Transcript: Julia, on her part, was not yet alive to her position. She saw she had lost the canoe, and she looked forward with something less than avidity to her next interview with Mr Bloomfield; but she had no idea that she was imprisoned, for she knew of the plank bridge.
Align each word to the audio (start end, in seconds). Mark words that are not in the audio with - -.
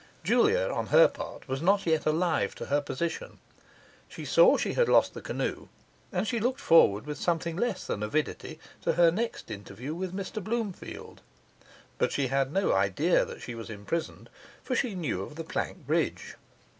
Julia, 0.23 0.67
on 0.73 0.87
her 0.87 1.07
part, 1.07 1.47
was 1.47 1.61
not 1.61 1.85
yet 1.85 2.07
alive 2.07 2.55
to 2.55 2.65
her 2.65 2.81
position. 2.81 3.37
She 4.09 4.25
saw 4.25 4.57
she 4.57 4.73
had 4.73 4.89
lost 4.89 5.13
the 5.13 5.21
canoe, 5.21 5.67
and 6.11 6.27
she 6.27 6.39
looked 6.39 6.59
forward 6.59 7.05
with 7.05 7.19
something 7.19 7.55
less 7.55 7.85
than 7.85 8.01
avidity 8.01 8.57
to 8.81 8.93
her 8.93 9.11
next 9.11 9.51
interview 9.51 9.93
with 9.93 10.11
Mr 10.11 10.43
Bloomfield; 10.43 11.21
but 11.99 12.11
she 12.11 12.29
had 12.29 12.51
no 12.51 12.73
idea 12.73 13.23
that 13.25 13.43
she 13.43 13.53
was 13.53 13.69
imprisoned, 13.69 14.31
for 14.63 14.75
she 14.75 14.95
knew 14.95 15.21
of 15.21 15.35
the 15.35 15.43
plank 15.43 15.85
bridge. 15.85 16.35